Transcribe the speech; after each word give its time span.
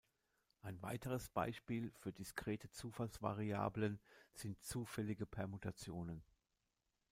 Ein 0.63 0.81
weiteres 0.81 1.29
Beispiel 1.29 1.91
für 1.91 2.11
diskrete 2.11 2.71
Zufallsvariablen 2.71 3.99
sind 4.33 4.59
zufällige 4.63 5.27
Permutationen. 5.27 6.23